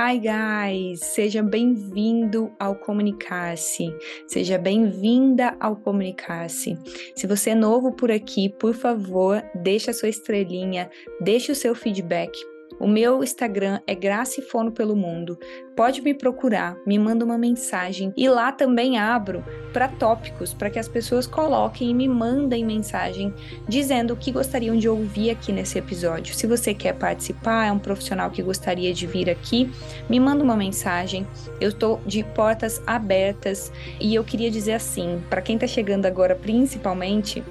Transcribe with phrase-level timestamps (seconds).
[0.00, 3.92] Hi guys, seja bem-vindo ao Comunicar-se.
[4.28, 6.78] Seja bem-vinda ao Comunicar-se.
[7.16, 10.88] Se você é novo por aqui, por favor, deixa a sua estrelinha,
[11.20, 12.30] deixe o seu feedback
[12.78, 15.38] o meu Instagram é Graça e Fono pelo Mundo.
[15.76, 20.78] Pode me procurar, me manda uma mensagem e lá também abro para tópicos, para que
[20.78, 23.32] as pessoas coloquem e me mandem mensagem
[23.68, 26.34] dizendo o que gostariam de ouvir aqui nesse episódio.
[26.34, 29.70] Se você quer participar, é um profissional que gostaria de vir aqui,
[30.08, 31.26] me manda uma mensagem.
[31.60, 36.34] Eu estou de portas abertas e eu queria dizer assim, para quem está chegando agora
[36.34, 37.44] principalmente,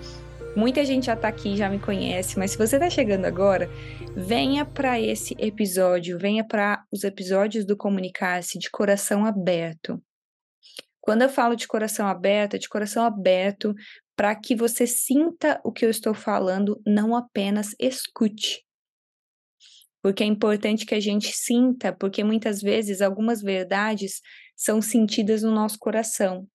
[0.58, 3.70] Muita gente já tá aqui, já me conhece, mas se você tá chegando agora,
[4.16, 10.04] venha para esse episódio, venha para os episódios do Comunicar-se de coração aberto.
[11.00, 13.76] Quando eu falo de coração aberto, é de coração aberto
[14.16, 18.66] para que você sinta o que eu estou falando, não apenas escute.
[20.02, 24.22] Porque é importante que a gente sinta, porque muitas vezes algumas verdades
[24.56, 26.48] são sentidas no nosso coração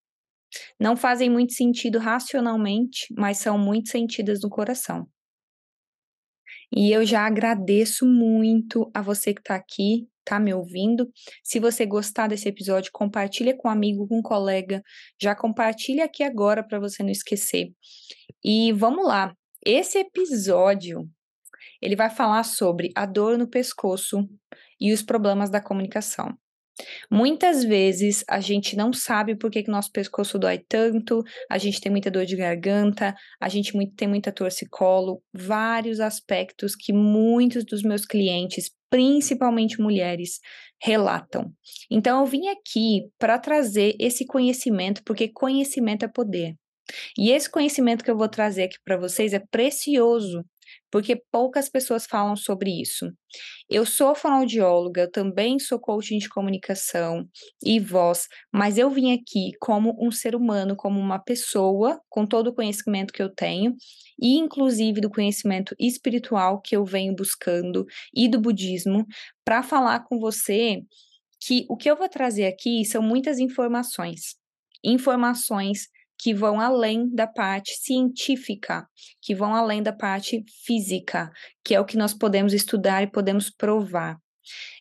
[0.79, 5.07] não fazem muito sentido racionalmente, mas são muito sentidas no coração.
[6.75, 11.07] E eu já agradeço muito a você que está aqui, tá me ouvindo.
[11.43, 14.81] Se você gostar desse episódio, compartilha com um amigo, com um colega.
[15.21, 17.71] Já compartilha aqui agora para você não esquecer.
[18.43, 19.35] E vamos lá.
[19.63, 21.07] Esse episódio
[21.81, 24.27] ele vai falar sobre a dor no pescoço
[24.79, 26.35] e os problemas da comunicação.
[27.09, 31.79] Muitas vezes a gente não sabe por que, que nosso pescoço dói tanto, a gente
[31.79, 37.63] tem muita dor de garganta, a gente muito, tem muita torcicolo, vários aspectos que muitos
[37.63, 40.39] dos meus clientes, principalmente mulheres,
[40.81, 41.53] relatam.
[41.89, 46.55] Então eu vim aqui para trazer esse conhecimento, porque conhecimento é poder.
[47.17, 50.43] E esse conhecimento que eu vou trazer aqui para vocês é precioso
[50.93, 53.11] porque poucas pessoas falam sobre isso.
[53.67, 57.27] Eu sou fonoaudióloga, eu também sou coaching de comunicação
[57.65, 62.49] e voz, mas eu vim aqui como um ser humano, como uma pessoa, com todo
[62.49, 63.75] o conhecimento que eu tenho,
[64.21, 69.03] e inclusive do conhecimento espiritual que eu venho buscando e do budismo,
[69.43, 70.79] para falar com você
[71.41, 74.35] que o que eu vou trazer aqui são muitas informações.
[74.83, 75.87] Informações
[76.17, 78.87] que vão além da parte científica,
[79.21, 81.31] que vão além da parte física,
[81.63, 84.17] que é o que nós podemos estudar e podemos provar.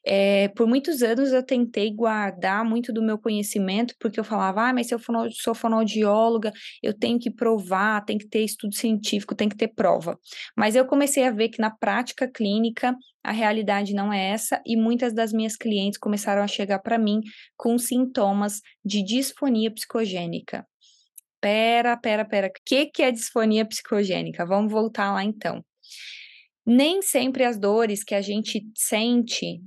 [0.04, 4.72] É, por muitos anos eu tentei guardar muito do meu conhecimento, porque eu falava, ah,
[4.72, 5.00] mas se eu
[5.30, 10.18] sou fonoaudióloga, eu tenho que provar, tem que ter estudo científico, tem que ter prova.
[10.56, 14.76] Mas eu comecei a ver que na prática clínica a realidade não é essa, e
[14.76, 17.20] muitas das minhas clientes começaram a chegar para mim
[17.56, 20.66] com sintomas de disfonia psicogênica.
[21.42, 22.46] Pera, pera, pera.
[22.46, 24.46] O que, que é disfonia psicogênica?
[24.46, 25.62] Vamos voltar lá então.
[26.64, 29.60] Nem sempre as dores que a gente sente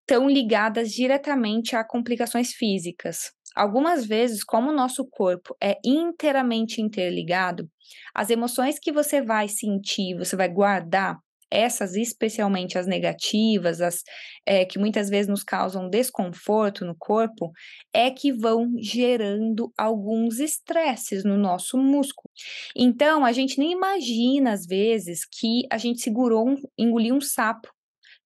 [0.00, 3.30] estão ligadas diretamente a complicações físicas.
[3.54, 7.70] Algumas vezes, como o nosso corpo é inteiramente interligado,
[8.12, 11.16] as emoções que você vai sentir, você vai guardar,
[11.50, 14.02] essas especialmente as negativas, as
[14.46, 17.52] é, que muitas vezes nos causam desconforto no corpo,
[17.92, 22.30] é que vão gerando alguns estresses no nosso músculo.
[22.76, 27.68] Então, a gente nem imagina às vezes que a gente segurou, um, engoliu um sapo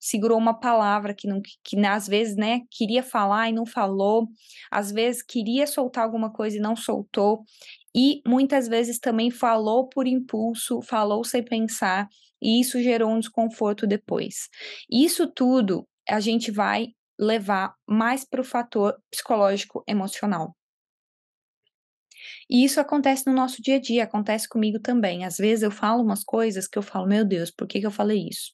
[0.04, 4.28] segurou uma palavra que não que às vezes, né, queria falar e não falou,
[4.70, 7.42] às vezes queria soltar alguma coisa e não soltou,
[7.94, 12.08] e muitas vezes também falou por impulso, falou sem pensar,
[12.42, 14.48] e isso gerou um desconforto depois.
[14.90, 16.88] Isso tudo a gente vai
[17.18, 20.54] levar mais para o fator psicológico emocional.
[22.48, 25.24] E isso acontece no nosso dia a dia, acontece comigo também.
[25.24, 27.90] Às vezes eu falo umas coisas que eu falo, meu Deus, por que, que eu
[27.90, 28.52] falei isso?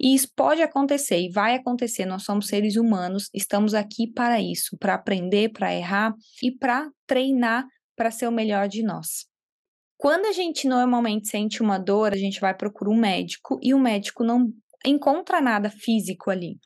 [0.00, 2.06] E isso pode acontecer e vai acontecer.
[2.06, 7.64] Nós somos seres humanos, estamos aqui para isso, para aprender, para errar e para treinar
[7.98, 9.26] para ser o melhor de nós.
[9.98, 13.80] Quando a gente normalmente sente uma dor, a gente vai procurar um médico e o
[13.80, 14.52] médico não
[14.84, 16.58] encontra nada físico ali.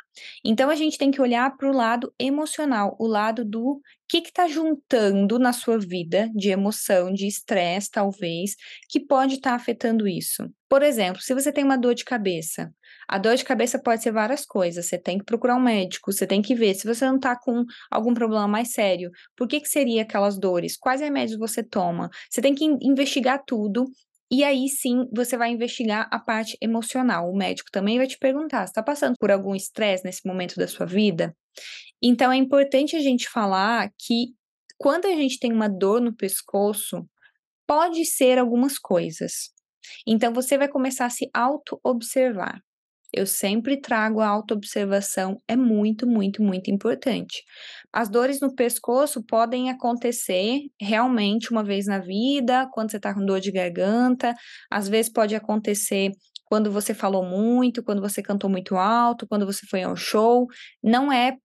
[0.44, 4.46] Então a gente tem que olhar para o lado emocional, o lado do que está
[4.46, 8.54] juntando na sua vida de emoção, de estresse, talvez,
[8.88, 10.46] que pode estar tá afetando isso.
[10.68, 12.70] Por exemplo, se você tem uma dor de cabeça,
[13.08, 14.86] a dor de cabeça pode ser várias coisas.
[14.86, 17.64] Você tem que procurar um médico, você tem que ver se você não está com
[17.90, 19.10] algum problema mais sério.
[19.36, 20.76] Por que, que seria aquelas dores?
[20.76, 22.10] Quais remédios você toma?
[22.30, 23.86] Você tem que investigar tudo
[24.32, 27.30] e aí sim você vai investigar a parte emocional.
[27.30, 30.86] O médico também vai te perguntar: está passando por algum estresse nesse momento da sua
[30.86, 31.36] vida?
[32.02, 34.28] Então é importante a gente falar que
[34.78, 37.06] quando a gente tem uma dor no pescoço,
[37.68, 39.50] pode ser algumas coisas.
[40.06, 42.62] Então você vai começar a se auto-observar.
[43.12, 47.42] Eu sempre trago a autoobservação, é muito, muito, muito importante.
[47.92, 53.24] As dores no pescoço podem acontecer realmente uma vez na vida, quando você está com
[53.24, 54.34] dor de garganta,
[54.70, 56.10] às vezes pode acontecer
[56.46, 60.46] quando você falou muito, quando você cantou muito alto, quando você foi ao show.
[60.82, 61.36] Não é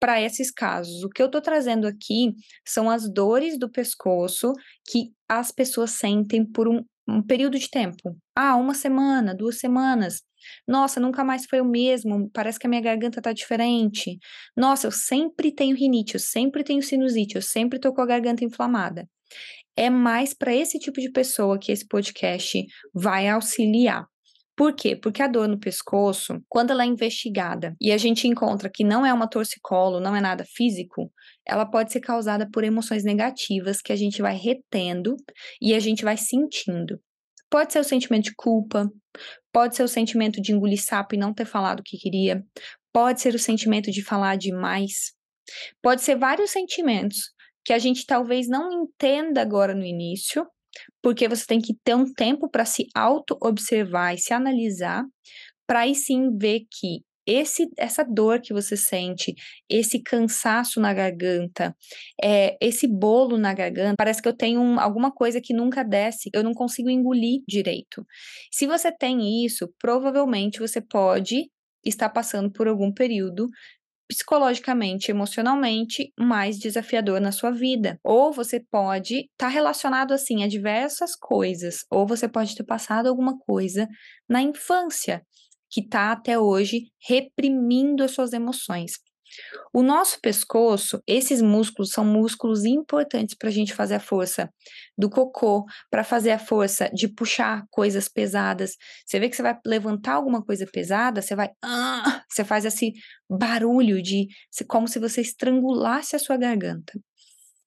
[0.00, 1.02] para esses casos.
[1.02, 2.34] O que eu estou trazendo aqui
[2.66, 4.52] são as dores do pescoço
[4.86, 8.16] que as pessoas sentem por um, um período de tempo.
[8.34, 10.22] Ah, uma semana, duas semanas.
[10.66, 14.18] Nossa, nunca mais foi o mesmo, parece que a minha garganta tá diferente.
[14.56, 18.44] Nossa, eu sempre tenho rinite, eu sempre tenho sinusite, eu sempre tô com a garganta
[18.44, 19.08] inflamada.
[19.76, 22.64] É mais para esse tipo de pessoa que esse podcast
[22.94, 24.06] vai auxiliar.
[24.56, 24.94] Por quê?
[24.94, 29.04] Porque a dor no pescoço, quando ela é investigada e a gente encontra que não
[29.04, 31.12] é uma torcicolo, não é nada físico,
[31.46, 35.16] ela pode ser causada por emoções negativas que a gente vai retendo
[35.60, 37.00] e a gente vai sentindo.
[37.50, 38.88] Pode ser o sentimento de culpa,
[39.52, 42.44] pode ser o sentimento de engolir sapo e não ter falado o que queria,
[42.92, 45.12] pode ser o sentimento de falar demais,
[45.82, 47.32] pode ser vários sentimentos
[47.64, 50.46] que a gente talvez não entenda agora no início,
[51.02, 55.04] porque você tem que ter um tempo para se auto-observar e se analisar,
[55.66, 59.34] para aí sim ver que esse, essa dor que você sente,
[59.68, 61.74] esse cansaço na garganta,
[62.22, 66.28] é, esse bolo na garganta, parece que eu tenho um, alguma coisa que nunca desce,
[66.34, 68.06] eu não consigo engolir direito.
[68.52, 71.50] Se você tem isso, provavelmente você pode
[71.84, 73.46] estar passando por algum período
[74.08, 77.98] psicologicamente, emocionalmente mais desafiador na sua vida.
[78.04, 83.08] Ou você pode estar tá relacionado assim a diversas coisas, ou você pode ter passado
[83.08, 83.88] alguma coisa
[84.28, 85.22] na infância
[85.70, 88.92] que está até hoje reprimindo as suas emoções.
[89.72, 94.48] O nosso pescoço, esses músculos são músculos importantes para a gente fazer a força
[94.96, 98.76] do cocô, para fazer a força de puxar coisas pesadas.
[99.04, 102.92] Você vê que você vai levantar alguma coisa pesada, você vai, ah, você faz esse
[103.28, 104.28] barulho de
[104.68, 106.92] como se você estrangulasse a sua garganta.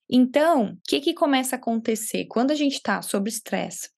[0.09, 3.89] Então, o que, que começa a acontecer quando a gente está sob estresse?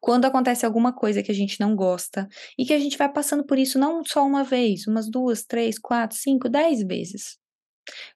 [0.00, 2.28] Quando acontece alguma coisa que a gente não gosta
[2.58, 5.78] e que a gente vai passando por isso não só uma vez, umas duas, três,
[5.78, 7.38] quatro, cinco, dez vezes.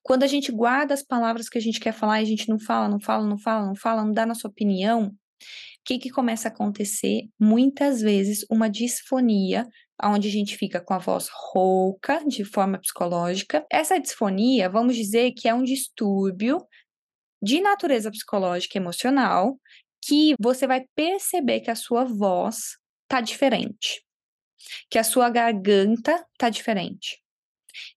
[0.03, 2.59] Quando a gente guarda as palavras que a gente quer falar e a gente não
[2.59, 5.13] fala, não fala, não fala, não fala, não dá nossa opinião, o
[5.85, 7.29] que, que começa a acontecer?
[7.39, 9.67] Muitas vezes uma disfonia,
[10.03, 13.65] onde a gente fica com a voz rouca, de forma psicológica.
[13.71, 16.59] Essa disfonia, vamos dizer que é um distúrbio
[17.43, 19.59] de natureza psicológica e emocional
[20.07, 22.77] que você vai perceber que a sua voz
[23.09, 24.05] tá diferente,
[24.89, 27.21] que a sua garganta tá diferente.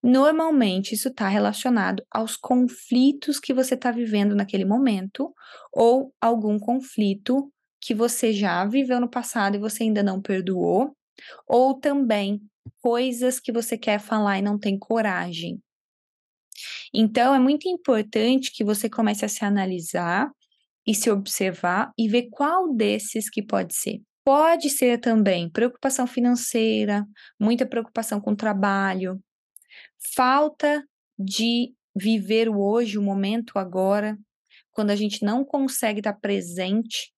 [0.03, 5.33] Normalmente isso está relacionado aos conflitos que você está vivendo naquele momento
[5.71, 7.51] ou algum conflito
[7.81, 10.93] que você já viveu no passado e você ainda não perdoou,
[11.47, 12.41] ou também
[12.81, 15.61] coisas que você quer falar e não tem coragem.
[16.93, 20.29] Então é muito importante que você comece a se analisar
[20.89, 24.01] e se observar e ver qual desses que pode ser.
[24.25, 27.05] Pode ser também preocupação financeira,
[27.39, 29.23] muita preocupação com o trabalho,
[30.15, 30.83] falta
[31.15, 34.17] de viver o hoje, o momento agora,
[34.71, 37.13] quando a gente não consegue estar presente.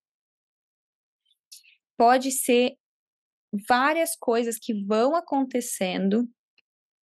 [1.98, 2.74] Pode ser
[3.70, 6.28] várias coisas que vão acontecendo,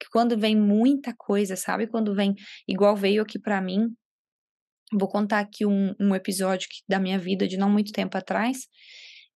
[0.01, 1.87] que quando vem muita coisa, sabe?
[1.87, 2.35] Quando vem,
[2.67, 3.95] igual veio aqui para mim,
[4.93, 8.69] Vou contar aqui um, um episódio que, da minha vida de não muito tempo atrás.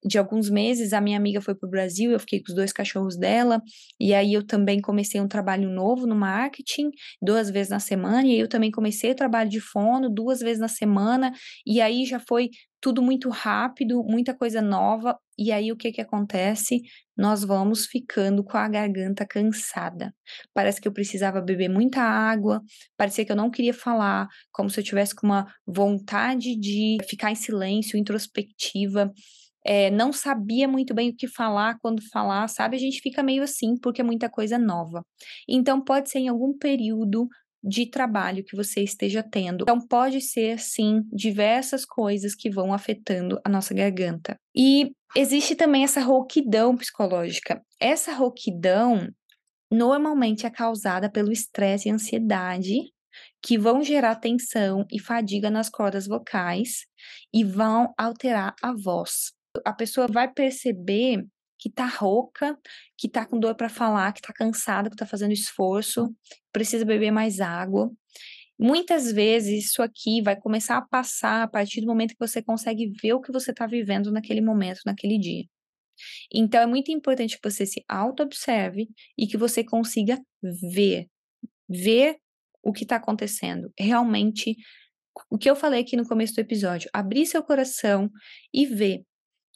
[0.04, 2.72] De alguns meses, a minha amiga foi para o Brasil, eu fiquei com os dois
[2.72, 3.60] cachorros dela,
[4.00, 6.90] e aí eu também comecei um trabalho novo no marketing,
[7.20, 10.68] duas vezes na semana, e aí eu também comecei trabalho de fono duas vezes na
[10.68, 11.32] semana,
[11.66, 12.48] e aí já foi
[12.80, 16.80] tudo muito rápido, muita coisa nova, e aí o que que acontece?
[17.16, 20.14] Nós vamos ficando com a garganta cansada.
[20.54, 22.62] Parece que eu precisava beber muita água,
[22.96, 27.30] parecia que eu não queria falar, como se eu tivesse com uma vontade de ficar
[27.30, 29.12] em silêncio, introspectiva.
[29.64, 32.76] É, não sabia muito bem o que falar quando falar, sabe?
[32.76, 35.02] A gente fica meio assim porque é muita coisa nova.
[35.48, 37.28] Então, pode ser em algum período
[37.62, 39.62] de trabalho que você esteja tendo.
[39.62, 44.36] Então, pode ser, sim, diversas coisas que vão afetando a nossa garganta.
[44.56, 47.62] E existe também essa rouquidão psicológica.
[47.78, 49.08] Essa rouquidão
[49.70, 52.76] normalmente é causada pelo estresse e ansiedade,
[53.42, 56.86] que vão gerar tensão e fadiga nas cordas vocais
[57.32, 59.32] e vão alterar a voz.
[59.64, 61.24] A pessoa vai perceber
[61.58, 62.58] que tá rouca,
[62.96, 66.14] que tá com dor para falar, que tá cansada, que tá fazendo esforço,
[66.52, 67.90] precisa beber mais água.
[68.58, 72.92] Muitas vezes isso aqui vai começar a passar a partir do momento que você consegue
[73.02, 75.44] ver o que você está vivendo naquele momento, naquele dia.
[76.32, 78.88] Então, é muito importante que você se auto-observe
[79.18, 80.18] e que você consiga
[80.72, 81.06] ver,
[81.68, 82.16] ver
[82.62, 83.72] o que está acontecendo.
[83.78, 84.56] Realmente,
[85.30, 88.10] o que eu falei aqui no começo do episódio, abrir seu coração
[88.52, 89.02] e ver.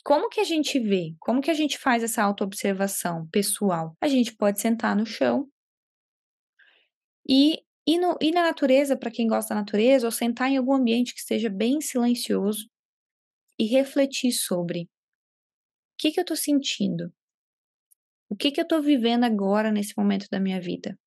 [0.05, 1.15] Como que a gente vê?
[1.19, 3.97] Como que a gente faz essa auto-observação pessoal?
[4.03, 5.49] A gente pode sentar no chão
[7.27, 11.15] e ir, no, na natureza, para quem gosta da natureza, ou sentar em algum ambiente
[11.15, 12.69] que esteja bem silencioso
[13.59, 14.89] e refletir sobre o
[15.97, 17.11] que, que eu estou sentindo,
[18.29, 20.99] o que, que eu estou vivendo agora nesse momento da minha vida.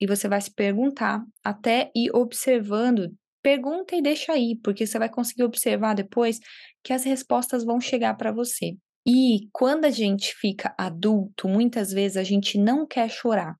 [0.00, 3.14] E você vai se perguntar, até ir observando.
[3.46, 6.40] Pergunta e deixa aí, porque você vai conseguir observar depois
[6.82, 8.76] que as respostas vão chegar para você.
[9.06, 13.54] E quando a gente fica adulto, muitas vezes a gente não quer chorar.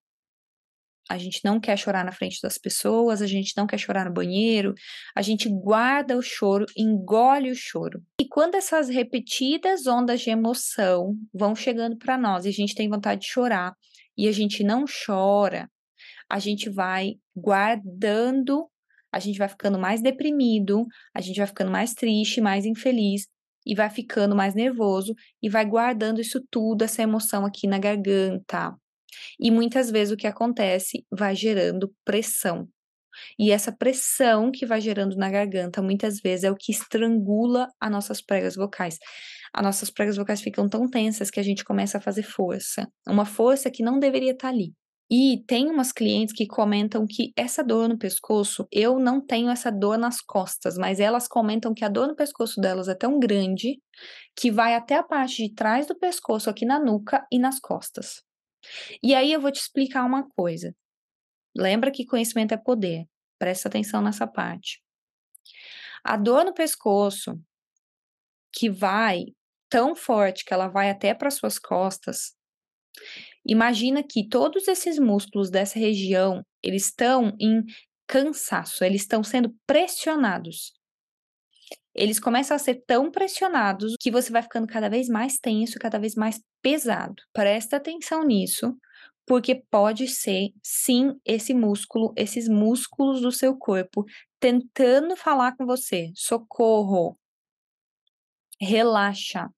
[1.08, 4.12] A gente não quer chorar na frente das pessoas, a gente não quer chorar no
[4.12, 4.74] banheiro,
[5.14, 8.02] a gente guarda o choro, engole o choro.
[8.20, 12.88] E quando essas repetidas ondas de emoção vão chegando para nós e a gente tem
[12.88, 13.72] vontade de chorar
[14.18, 15.70] e a gente não chora,
[16.28, 18.68] a gente vai guardando,
[19.12, 20.84] a gente vai ficando mais deprimido,
[21.14, 23.26] a gente vai ficando mais triste, mais infeliz
[23.64, 28.74] e vai ficando mais nervoso e vai guardando isso tudo, essa emoção aqui na garganta.
[29.40, 32.68] E muitas vezes o que acontece vai gerando pressão.
[33.38, 37.90] E essa pressão que vai gerando na garganta, muitas vezes, é o que estrangula as
[37.90, 38.98] nossas pregas vocais.
[39.54, 42.86] As nossas pregas vocais ficam tão tensas que a gente começa a fazer força.
[43.06, 44.74] Uma força que não deveria estar ali.
[45.08, 49.70] E tem umas clientes que comentam que essa dor no pescoço, eu não tenho essa
[49.70, 53.80] dor nas costas, mas elas comentam que a dor no pescoço delas é tão grande
[54.34, 58.22] que vai até a parte de trás do pescoço, aqui na nuca e nas costas.
[59.00, 60.74] E aí eu vou te explicar uma coisa.
[61.56, 63.06] Lembra que conhecimento é poder.
[63.38, 64.82] Presta atenção nessa parte.
[66.02, 67.40] A dor no pescoço,
[68.52, 69.26] que vai
[69.68, 72.34] tão forte que ela vai até para suas costas,
[73.48, 77.62] Imagina que todos esses músculos dessa região, eles estão em
[78.06, 80.72] cansaço, eles estão sendo pressionados.
[81.94, 85.98] Eles começam a ser tão pressionados que você vai ficando cada vez mais tenso, cada
[85.98, 87.14] vez mais pesado.
[87.32, 88.76] Presta atenção nisso,
[89.26, 94.04] porque pode ser, sim, esse músculo, esses músculos do seu corpo
[94.38, 96.10] tentando falar com você.
[96.14, 97.18] Socorro.
[98.60, 99.48] Relaxa.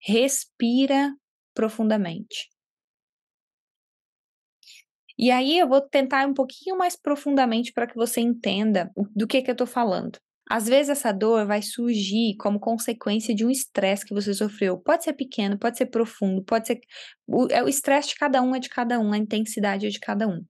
[0.00, 1.14] Respira
[1.54, 2.48] profundamente.
[5.16, 9.42] E aí eu vou tentar um pouquinho mais profundamente para que você entenda do que,
[9.42, 10.18] que eu estou falando.
[10.50, 14.76] Às vezes essa dor vai surgir como consequência de um estresse que você sofreu.
[14.78, 16.80] Pode ser pequeno, pode ser profundo, pode ser.
[17.26, 20.00] O, é, o estresse de cada um é de cada um, a intensidade é de
[20.00, 20.44] cada um.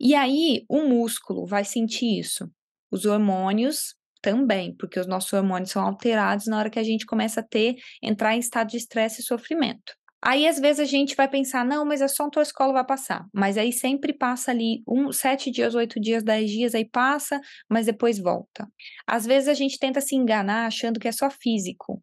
[0.00, 2.50] E aí o músculo vai sentir isso.
[2.90, 7.40] Os hormônios também, porque os nossos hormônios são alterados na hora que a gente começa
[7.40, 9.94] a ter, entrar em estado de estresse e sofrimento.
[10.22, 13.26] Aí, às vezes, a gente vai pensar, não, mas é só um torcicolo vai passar.
[13.32, 17.86] Mas aí sempre passa ali um, sete dias, oito dias, dez dias, aí passa, mas
[17.86, 18.68] depois volta.
[19.06, 22.02] Às vezes a gente tenta se enganar achando que é só físico.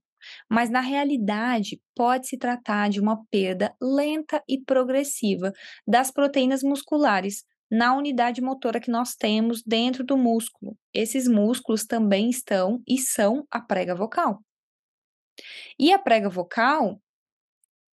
[0.50, 5.52] Mas na realidade, pode se tratar de uma perda lenta e progressiva
[5.88, 10.78] das proteínas musculares na unidade motora que nós temos dentro do músculo.
[10.94, 14.40] Esses músculos também estão e são a prega vocal.
[15.78, 17.02] E a prega vocal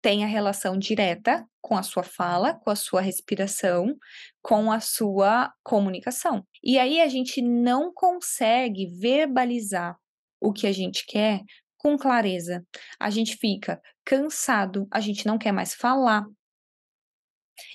[0.01, 3.95] tem a relação direta com a sua fala, com a sua respiração,
[4.41, 6.45] com a sua comunicação.
[6.63, 9.95] E aí a gente não consegue verbalizar
[10.41, 11.41] o que a gente quer
[11.77, 12.65] com clareza.
[12.99, 16.25] A gente fica cansado, a gente não quer mais falar.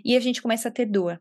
[0.05, 1.21] E a gente começa a ter dor.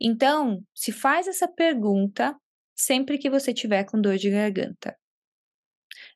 [0.00, 2.36] Então, se faz essa pergunta
[2.76, 4.96] sempre que você tiver com dor de garganta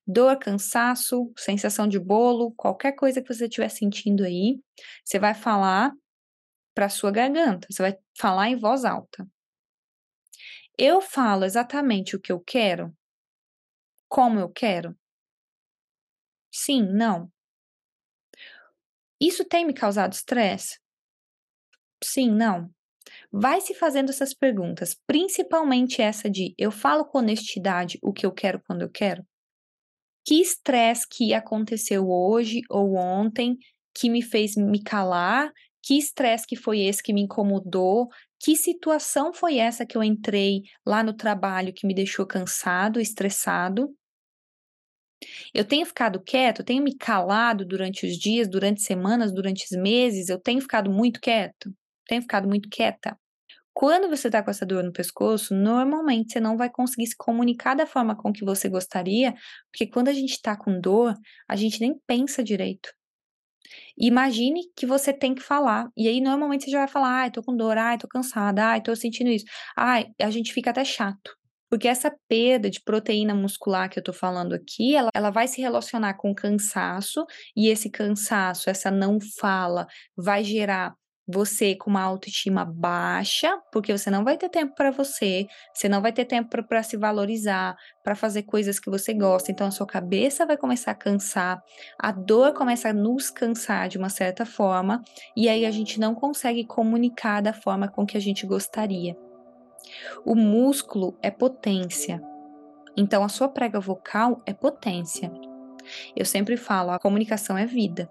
[0.06, 4.60] dor, cansaço, sensação de bolo, qualquer coisa que você estiver sentindo aí,
[5.04, 5.92] você vai falar
[6.74, 9.26] para sua garganta, você vai falar em voz alta.
[10.78, 12.94] Eu falo exatamente o que eu quero?
[14.08, 14.96] Como eu quero?
[16.52, 17.30] Sim, não.
[19.20, 20.78] Isso tem me causado estresse?
[22.02, 22.70] Sim, não.
[23.32, 28.32] Vai se fazendo essas perguntas, principalmente essa de eu falo com honestidade o que eu
[28.32, 29.24] quero quando eu quero?
[30.24, 33.56] Que estresse que aconteceu hoje ou ontem
[33.94, 35.50] que me fez me calar,
[35.82, 38.08] que estresse que foi esse que me incomodou,
[38.40, 43.88] que situação foi essa que eu entrei lá no trabalho que me deixou cansado, estressado.
[45.54, 50.28] Eu tenho ficado quieto, tenho me calado durante os dias, durante semanas, durante os meses,
[50.28, 51.72] eu tenho ficado muito quieto,
[52.06, 53.16] tenho ficado muito quieta.
[53.74, 57.74] Quando você tá com essa dor no pescoço, normalmente você não vai conseguir se comunicar
[57.74, 59.34] da forma com que você gostaria,
[59.70, 61.14] porque quando a gente tá com dor,
[61.48, 62.90] a gente nem pensa direito.
[63.96, 65.88] Imagine que você tem que falar.
[65.96, 68.82] E aí, normalmente, você já vai falar: ai, tô com dor, ai, tô cansada, ai,
[68.82, 69.44] tô sentindo isso.
[69.76, 71.36] Ai, a gente fica até chato.
[71.70, 75.60] Porque essa perda de proteína muscular que eu tô falando aqui, ela, ela vai se
[75.60, 77.24] relacionar com cansaço,
[77.56, 79.86] e esse cansaço, essa não fala,
[80.16, 80.94] vai gerar
[81.26, 86.02] você com uma autoestima baixa, porque você não vai ter tempo para você, você não
[86.02, 89.50] vai ter tempo para se valorizar, para fazer coisas que você gosta.
[89.50, 91.62] Então a sua cabeça vai começar a cansar,
[91.98, 95.02] a dor começa a nos cansar de uma certa forma,
[95.36, 99.16] e aí a gente não consegue comunicar da forma com que a gente gostaria.
[100.24, 102.22] O músculo é potência.
[102.96, 105.30] Então a sua prega vocal é potência.
[106.14, 108.10] Eu sempre falo, a comunicação é vida.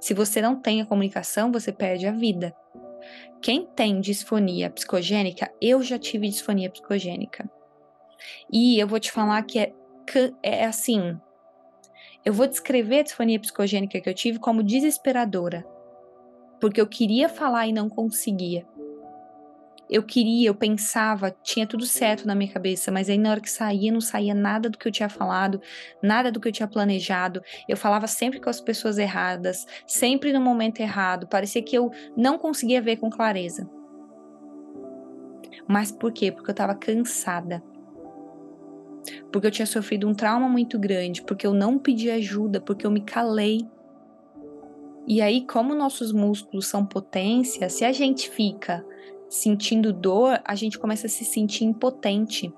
[0.00, 2.54] Se você não tem a comunicação, você perde a vida.
[3.40, 7.50] Quem tem disfonia psicogênica, eu já tive disfonia psicogênica.
[8.50, 9.72] E eu vou te falar que é,
[10.42, 11.18] é assim.
[12.24, 15.66] Eu vou descrever a disfonia psicogênica que eu tive como desesperadora.
[16.60, 18.64] Porque eu queria falar e não conseguia
[19.92, 23.50] eu queria, eu pensava, tinha tudo certo na minha cabeça, mas aí na hora que
[23.50, 25.60] saía, não saía nada do que eu tinha falado,
[26.02, 27.42] nada do que eu tinha planejado.
[27.68, 31.26] Eu falava sempre com as pessoas erradas, sempre no momento errado.
[31.26, 33.68] Parecia que eu não conseguia ver com clareza.
[35.68, 36.32] Mas por quê?
[36.32, 37.62] Porque eu estava cansada.
[39.30, 42.90] Porque eu tinha sofrido um trauma muito grande, porque eu não pedi ajuda, porque eu
[42.90, 43.68] me calei.
[45.06, 48.82] E aí, como nossos músculos são potência, se a gente fica
[49.32, 52.52] sentindo dor, a gente começa a se sentir impotente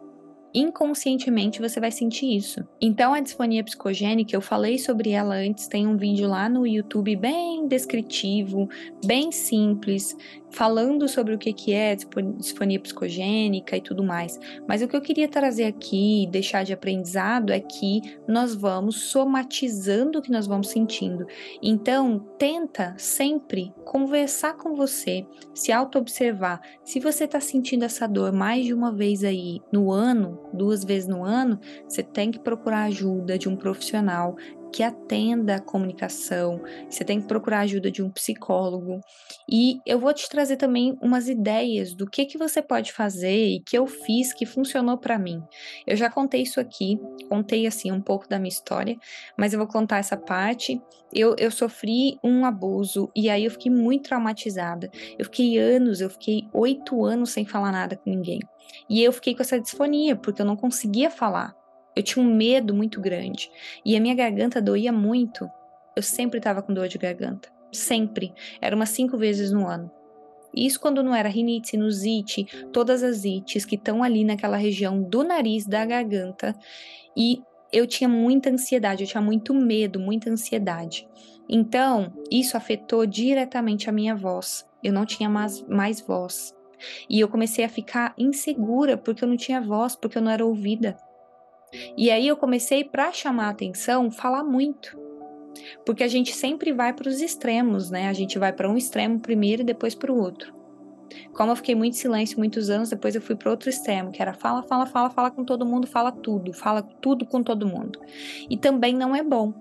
[0.54, 2.64] inconscientemente você vai sentir isso.
[2.80, 7.16] Então, a disfonia psicogênica, eu falei sobre ela antes, tem um vídeo lá no YouTube
[7.16, 8.68] bem descritivo,
[9.04, 10.16] bem simples,
[10.54, 11.96] falando sobre o que, que é
[12.36, 14.38] disfonia psicogênica e tudo mais.
[14.68, 20.18] Mas o que eu queria trazer aqui, deixar de aprendizado, é que nós vamos somatizando
[20.18, 21.26] o que nós vamos sentindo.
[21.60, 26.60] Então, tenta sempre conversar com você, se auto-observar.
[26.84, 31.08] Se você está sentindo essa dor mais de uma vez aí no ano, duas vezes
[31.08, 34.36] no ano, você tem que procurar ajuda de um profissional
[34.74, 36.60] que atenda a comunicação,
[36.90, 38.98] você tem que procurar ajuda de um psicólogo.
[39.48, 43.60] E eu vou te trazer também umas ideias do que que você pode fazer e
[43.60, 45.40] que eu fiz que funcionou para mim.
[45.86, 48.96] Eu já contei isso aqui, contei assim um pouco da minha história,
[49.38, 50.82] mas eu vou contar essa parte.
[51.12, 54.90] Eu, eu sofri um abuso e aí eu fiquei muito traumatizada.
[55.16, 58.40] Eu fiquei anos, eu fiquei oito anos sem falar nada com ninguém.
[58.90, 61.54] E eu fiquei com essa disfonia, porque eu não conseguia falar.
[61.94, 63.50] Eu tinha um medo muito grande.
[63.84, 65.48] E a minha garganta doía muito.
[65.96, 67.48] Eu sempre estava com dor de garganta.
[67.72, 68.32] Sempre.
[68.60, 69.90] Era umas cinco vezes no ano.
[70.56, 75.24] Isso quando não era rinite, sinusite, todas as ites que estão ali naquela região do
[75.24, 76.54] nariz, da garganta.
[77.16, 81.08] E eu tinha muita ansiedade, eu tinha muito medo, muita ansiedade.
[81.48, 84.64] Então, isso afetou diretamente a minha voz.
[84.82, 86.54] Eu não tinha mais, mais voz.
[87.08, 90.44] E eu comecei a ficar insegura porque eu não tinha voz, porque eu não era
[90.44, 90.96] ouvida.
[91.96, 94.98] E aí eu comecei para chamar a atenção, falar muito.
[95.84, 98.08] Porque a gente sempre vai para os extremos, né?
[98.08, 100.54] A gente vai para um extremo primeiro e depois para o outro.
[101.32, 104.20] Como eu fiquei muito em silêncio muitos anos, depois eu fui para outro extremo, que
[104.20, 108.00] era fala, fala, fala, fala com todo mundo, fala tudo, fala tudo com todo mundo.
[108.48, 109.52] E também não é bom.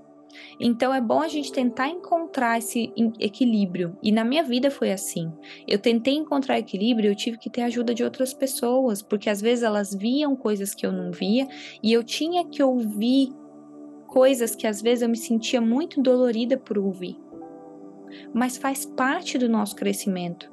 [0.59, 3.97] Então é bom a gente tentar encontrar esse equilíbrio.
[4.01, 5.31] E na minha vida foi assim.
[5.67, 9.63] Eu tentei encontrar equilíbrio, eu tive que ter ajuda de outras pessoas, porque às vezes
[9.63, 11.47] elas viam coisas que eu não via
[11.81, 13.33] e eu tinha que ouvir
[14.07, 17.17] coisas que às vezes eu me sentia muito dolorida por ouvir.
[18.33, 20.51] Mas faz parte do nosso crescimento.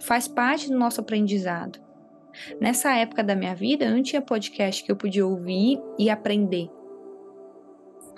[0.00, 1.78] Faz parte do nosso aprendizado.
[2.60, 6.70] Nessa época da minha vida, eu não tinha podcast que eu podia ouvir e aprender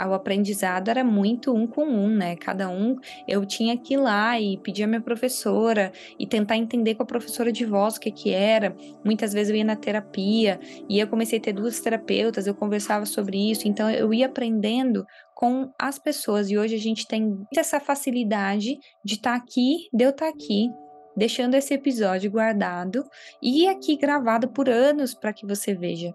[0.08, 2.36] o aprendizado era muito um com um, né?
[2.36, 6.94] Cada um eu tinha que ir lá e pedir a minha professora e tentar entender
[6.94, 8.74] com a professora de voz o que que era.
[9.04, 10.58] Muitas vezes eu ia na terapia
[10.88, 15.04] e eu comecei a ter duas terapeutas, eu conversava sobre isso, então eu ia aprendendo
[15.34, 20.04] com as pessoas e hoje a gente tem essa facilidade de estar tá aqui, de
[20.04, 20.68] eu estar tá aqui
[21.16, 23.04] deixando esse episódio guardado
[23.42, 26.14] e aqui gravado por anos para que você veja.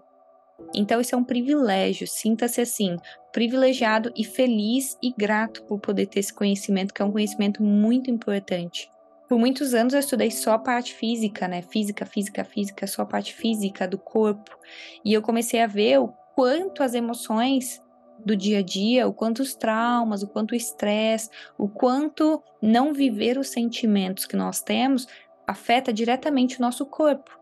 [0.74, 2.06] Então, isso é um privilégio.
[2.06, 2.96] Sinta-se assim,
[3.32, 8.10] privilegiado e feliz e grato por poder ter esse conhecimento, que é um conhecimento muito
[8.10, 8.90] importante.
[9.28, 11.60] Por muitos anos eu estudei só a parte física, né?
[11.62, 14.56] Física, física, física, só a parte física do corpo.
[15.04, 17.82] E eu comecei a ver o quanto as emoções
[18.24, 22.92] do dia a dia, o quanto os traumas, o quanto o estresse, o quanto não
[22.92, 25.06] viver os sentimentos que nós temos
[25.46, 27.38] afeta diretamente o nosso corpo.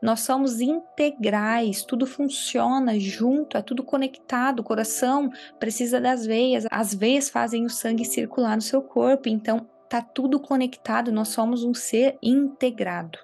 [0.00, 4.60] Nós somos integrais, tudo funciona junto, é tudo conectado.
[4.60, 9.66] O coração precisa das veias, as veias fazem o sangue circular no seu corpo, então
[9.88, 13.18] tá tudo conectado, nós somos um ser integrado.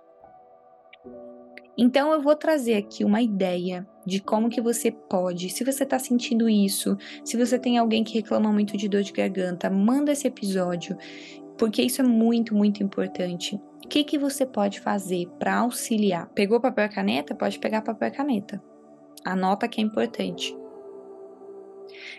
[1.77, 5.99] Então eu vou trazer aqui uma ideia de como que você pode, se você está
[5.99, 10.27] sentindo isso, se você tem alguém que reclama muito de dor de garganta, manda esse
[10.27, 10.97] episódio,
[11.57, 13.59] porque isso é muito, muito importante.
[13.85, 16.29] O que, que você pode fazer para auxiliar?
[16.29, 17.35] Pegou papel e caneta?
[17.35, 18.63] Pode pegar papel e caneta.
[19.25, 20.57] Anota que é importante.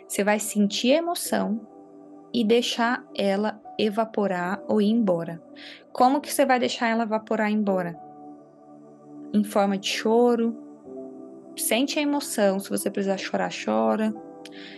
[0.07, 1.67] Você vai sentir a emoção
[2.33, 5.41] e deixar ela evaporar ou ir embora.
[5.91, 7.99] Como que você vai deixar ela evaporar e ir embora?
[9.33, 10.55] Em forma de choro.
[11.55, 12.59] Sente a emoção.
[12.59, 14.13] Se você precisar chorar, chora.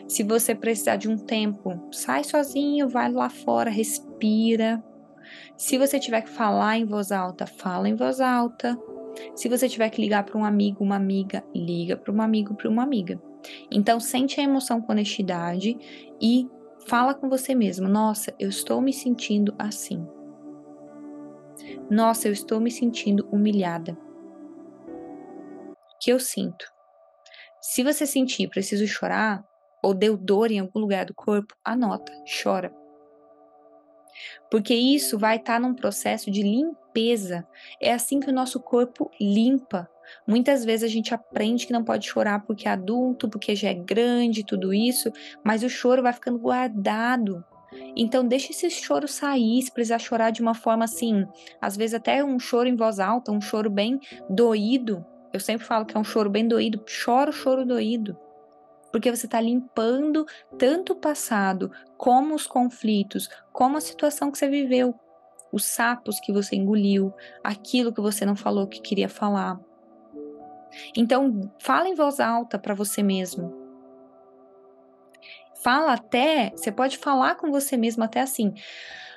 [0.08, 4.84] Se você precisar de um tempo, sai sozinho, vai lá fora, respira.
[5.58, 8.78] Se você tiver que falar em voz alta, fala em voz alta.
[9.36, 12.70] Se você tiver que ligar para um amigo, uma amiga, liga para um amigo, para
[12.70, 13.22] uma amiga.
[13.72, 15.78] Então, sente a emoção com honestidade
[16.22, 16.48] e
[16.88, 20.06] fala com você mesmo: Nossa, eu estou me sentindo assim.
[21.90, 23.98] Nossa, eu estou me sentindo humilhada.
[24.88, 26.66] O que eu sinto?
[27.62, 29.44] Se você sentir preciso chorar
[29.82, 32.12] ou deu dor em algum lugar do corpo, anota,
[32.44, 32.72] chora
[34.50, 37.48] porque isso vai estar tá num processo de limpeza.
[37.80, 39.90] É assim que o nosso corpo limpa.
[40.28, 43.74] Muitas vezes a gente aprende que não pode chorar porque é adulto, porque já é
[43.74, 45.12] grande, tudo isso,
[45.44, 47.44] mas o choro vai ficando guardado.
[47.96, 51.26] Então deixa esse choro sair, se precisar chorar de uma forma assim,
[51.60, 54.00] às vezes até um choro em voz alta, um choro bem
[54.30, 55.06] doído.
[55.34, 58.18] Eu sempre falo que é um choro bem doído, chora o choro doído
[58.96, 60.26] porque você está limpando
[60.58, 64.96] tanto o passado, como os conflitos, como a situação que você viveu,
[65.52, 69.60] os sapos que você engoliu, aquilo que você não falou que queria falar.
[70.96, 73.54] Então, fala em voz alta para você mesmo.
[75.62, 78.54] Fala até, você pode falar com você mesmo até assim: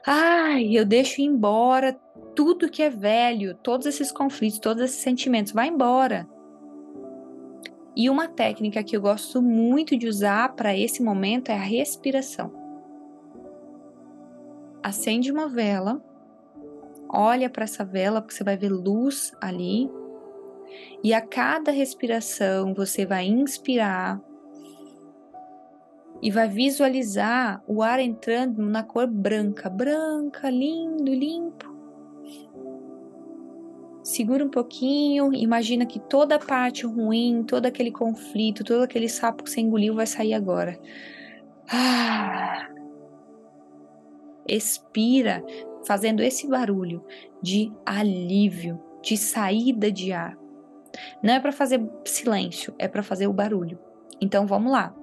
[0.05, 1.93] "Ai, eu deixo embora
[2.35, 6.29] tudo que é velho, todos esses conflitos, todos esses sentimentos, vai embora.
[7.99, 12.53] E uma técnica que eu gosto muito de usar para esse momento é a respiração.
[14.81, 16.01] Acende uma vela,
[17.09, 19.91] olha para essa vela porque você vai ver luz ali.
[21.03, 24.21] E a cada respiração você vai inspirar
[26.23, 31.68] e vai visualizar o ar entrando na cor branca, branca, lindo, limpo.
[34.03, 39.45] Segura um pouquinho, imagina que toda a parte ruim, todo aquele conflito, todo aquele sapo
[39.45, 40.79] que você engoliu vai sair agora.
[41.71, 42.69] Ah.
[44.49, 45.45] Expira,
[45.87, 47.05] fazendo esse barulho
[47.43, 50.39] de alívio, de saída de ar.
[51.23, 53.79] Não é para fazer silêncio, é para fazer o barulho.
[54.21, 54.95] Então vamos lá.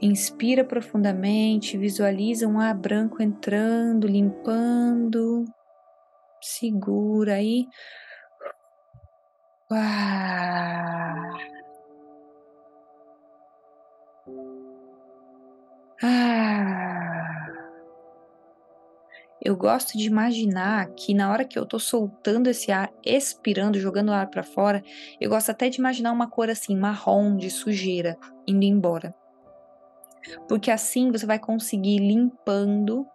[0.00, 5.44] Inspira profundamente, visualiza um ar branco entrando, limpando
[6.40, 7.66] segura aí.
[9.70, 11.36] Ah.
[19.46, 24.08] Eu gosto de imaginar que na hora que eu tô soltando esse ar, expirando, jogando
[24.08, 24.82] o ar para fora,
[25.20, 29.14] eu gosto até de imaginar uma cor assim, marrom de sujeira, indo embora.
[30.48, 33.06] Porque assim você vai conseguir limpando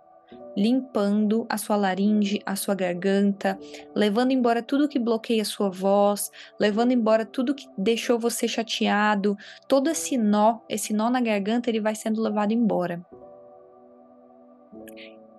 [0.56, 3.58] limpando a sua laringe, a sua garganta,
[3.96, 9.38] levando embora tudo que bloqueia a sua voz, levando embora tudo que deixou você chateado,
[9.68, 13.06] todo esse nó, esse nó na garganta, ele vai sendo levado embora.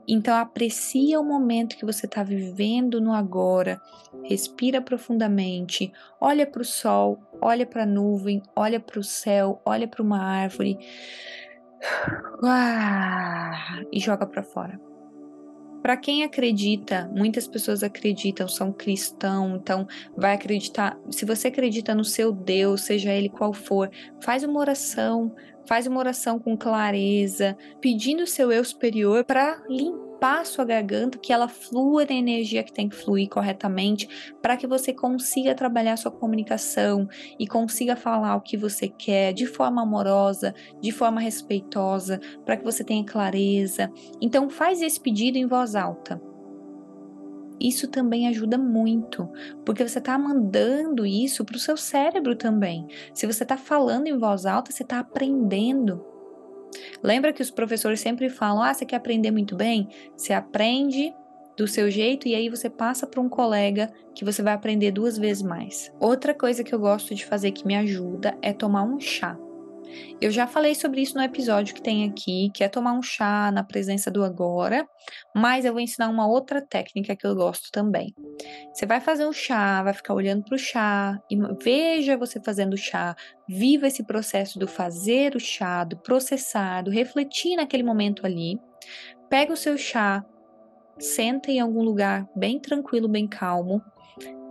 [0.07, 3.81] Então aprecia o momento que você está vivendo no agora,
[4.25, 9.87] respira profundamente, olha para o sol, olha para a nuvem, olha para o céu, olha
[9.87, 10.77] para uma árvore,
[13.93, 14.92] e joga para fora.
[15.83, 20.97] Para quem acredita, muitas pessoas acreditam, são cristão, então vai acreditar.
[21.11, 23.91] Se você acredita no seu Deus, seja ele qual for,
[24.23, 25.35] faz uma oração,
[25.67, 31.19] faz uma oração com clareza, pedindo o seu eu superior para limpar limpar a garganta,
[31.19, 34.09] que ela flua na energia que tem que fluir corretamente,
[34.41, 37.09] para que você consiga trabalhar sua comunicação
[37.39, 42.65] e consiga falar o que você quer de forma amorosa, de forma respeitosa, para que
[42.65, 43.91] você tenha clareza.
[44.21, 46.23] Então faz esse pedido em voz alta.
[47.61, 49.29] Isso também ajuda muito,
[49.65, 52.87] porque você está mandando isso para o seu cérebro também.
[53.13, 56.12] Se você está falando em voz alta, você está aprendendo.
[57.03, 59.89] Lembra que os professores sempre falam: ah, você quer aprender muito bem?
[60.17, 61.15] Você aprende
[61.57, 65.19] do seu jeito e aí você passa para um colega que você vai aprender duas
[65.19, 65.93] vezes mais.
[66.01, 69.37] Outra coisa que eu gosto de fazer que me ajuda é tomar um chá.
[70.21, 73.51] Eu já falei sobre isso no episódio que tem aqui, que é tomar um chá
[73.51, 74.87] na presença do agora,
[75.35, 78.15] mas eu vou ensinar uma outra técnica que eu gosto também.
[78.73, 82.75] Você vai fazer um chá, vai ficar olhando para o chá e veja você fazendo
[82.75, 83.17] o chá,
[83.49, 88.59] viva esse processo do fazer o chá, do processar, do refletir naquele momento ali.
[89.29, 90.25] Pega o seu chá,
[90.99, 93.83] senta em algum lugar bem tranquilo, bem calmo.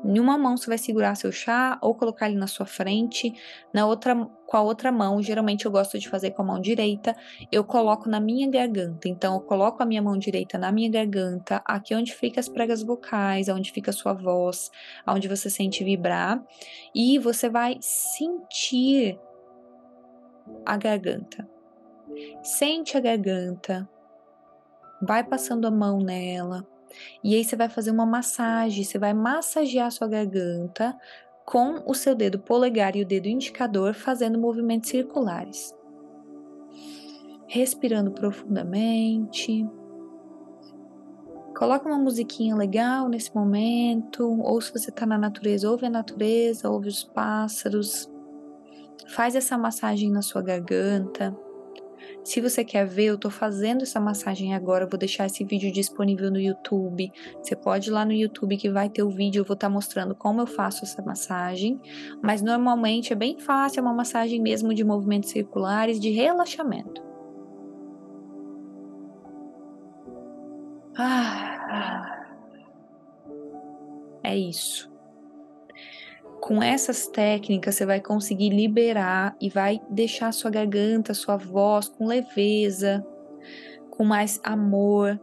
[0.04, 3.34] Em uma mão você vai segurar seu chá ou colocar ele na sua frente,
[3.74, 4.16] na outra
[4.52, 7.16] com a outra mão, geralmente eu gosto de fazer com a mão direita,
[7.50, 9.08] eu coloco na minha garganta.
[9.08, 12.84] Então eu coloco a minha mão direita na minha garganta, aqui onde fica as pregas
[12.84, 14.70] vocais, onde fica a sua voz,
[15.08, 16.44] onde você sente vibrar,
[16.94, 19.18] e você vai sentir
[20.66, 21.48] a garganta.
[22.44, 23.88] Sente a garganta,
[25.02, 26.68] vai passando a mão nela.
[27.24, 30.98] E aí você vai fazer uma massagem, você vai massagear a sua garganta
[31.46, 35.76] com o seu dedo polegar e o dedo indicador fazendo movimentos circulares.
[37.48, 39.68] Respirando profundamente.
[41.58, 46.70] Coloca uma musiquinha legal nesse momento, ou se você está na natureza, ouve a natureza,
[46.70, 48.10] ouve os pássaros.
[49.10, 51.38] Faz essa massagem na sua garganta.
[52.24, 54.86] Se você quer ver, eu estou fazendo essa massagem agora.
[54.86, 57.12] Eu vou deixar esse vídeo disponível no YouTube.
[57.42, 59.42] Você pode ir lá no YouTube que vai ter o vídeo.
[59.42, 61.80] Eu vou estar tá mostrando como eu faço essa massagem.
[62.22, 67.02] Mas normalmente é bem fácil, é uma massagem mesmo de movimentos circulares de relaxamento.
[70.96, 72.28] Ah,
[74.24, 74.91] é isso
[76.42, 82.08] com essas técnicas você vai conseguir liberar e vai deixar sua garganta, sua voz com
[82.08, 83.06] leveza,
[83.92, 85.22] com mais amor.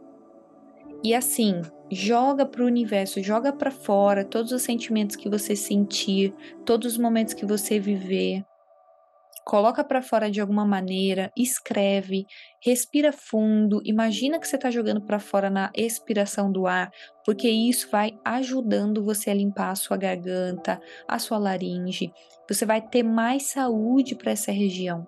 [1.03, 6.33] E assim, joga para o universo, joga para fora todos os sentimentos que você sentir,
[6.65, 8.45] todos os momentos que você viver
[9.45, 12.25] coloca para fora de alguma maneira, escreve,
[12.61, 16.91] respira fundo, imagina que você está jogando para fora na expiração do ar,
[17.25, 22.11] porque isso vai ajudando você a limpar a sua garganta, a sua laringe.
[22.47, 25.07] Você vai ter mais saúde para essa região.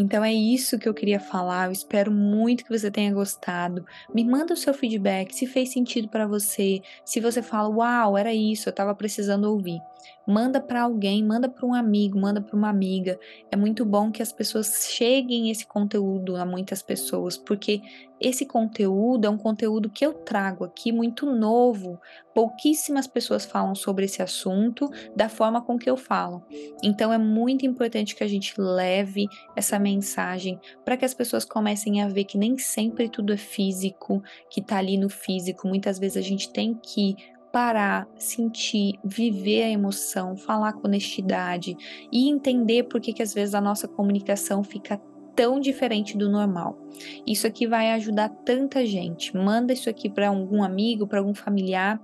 [0.00, 1.66] Então é isso que eu queria falar.
[1.66, 3.84] Eu espero muito que você tenha gostado.
[4.14, 8.32] Me manda o seu feedback, se fez sentido para você, se você fala, uau, era
[8.32, 9.78] isso, eu estava precisando ouvir.
[10.26, 13.18] Manda para alguém, manda para um amigo, manda para uma amiga.
[13.50, 17.82] É muito bom que as pessoas cheguem esse conteúdo a muitas pessoas, porque
[18.20, 21.98] esse conteúdo é um conteúdo que eu trago aqui muito novo.
[22.34, 26.44] Pouquíssimas pessoas falam sobre esse assunto da forma com que eu falo.
[26.82, 32.02] Então é muito importante que a gente leve essa mensagem para que as pessoas comecem
[32.02, 35.66] a ver que nem sempre tudo é físico, que está ali no físico.
[35.66, 37.16] Muitas vezes a gente tem que
[37.52, 41.76] parar, sentir, viver a emoção, falar com honestidade
[42.12, 45.00] e entender por que, que às vezes a nossa comunicação fica
[45.34, 46.78] tão diferente do normal.
[47.26, 49.36] Isso aqui vai ajudar tanta gente.
[49.36, 52.00] Manda isso aqui para algum amigo, para algum familiar,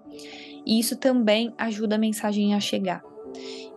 [0.65, 3.03] e isso também ajuda a mensagem a chegar.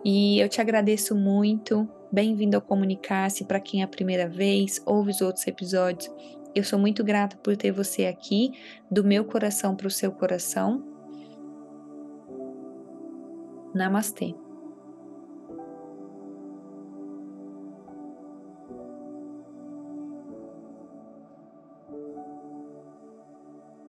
[0.04, 1.88] E eu te agradeço muito.
[2.12, 6.10] Bem-vindo ao Comunicar-se para quem é a primeira vez, ouve os outros episódios.
[6.52, 8.52] Eu sou muito grata por ter você aqui,
[8.90, 10.89] do meu coração para o seu coração.
[13.74, 14.34] Namastê.